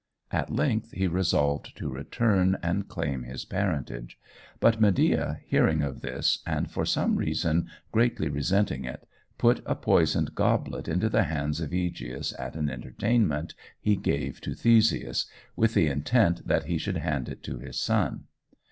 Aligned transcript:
At 0.31 0.51
length 0.51 0.93
he 0.93 1.05
resolved 1.07 1.77
to 1.77 1.87
return 1.87 2.57
and 2.63 2.87
claim 2.87 3.21
his 3.21 3.45
parentage, 3.45 4.17
but 4.59 4.81
Medea 4.81 5.41
hearing 5.45 5.83
of 5.83 6.01
this, 6.01 6.39
and 6.43 6.71
for 6.71 6.87
some 6.87 7.17
reason 7.17 7.67
greatly 7.91 8.27
resenting 8.27 8.83
it, 8.83 9.07
put 9.37 9.61
a 9.63 9.75
poisoned 9.75 10.33
goblet 10.33 10.87
into 10.87 11.07
the 11.07 11.25
hands 11.25 11.59
of 11.61 11.69
Ægeus 11.69 12.33
at 12.39 12.55
an 12.55 12.67
entertainment 12.67 13.53
he 13.79 13.95
gave 13.95 14.41
to 14.41 14.55
Theseus, 14.55 15.27
with 15.55 15.75
the 15.75 15.85
intent 15.85 16.47
that 16.47 16.63
he 16.63 16.79
should 16.79 16.97
hand 16.97 17.29
it 17.29 17.43
to 17.43 17.59
his 17.59 17.79
son. 17.79 18.23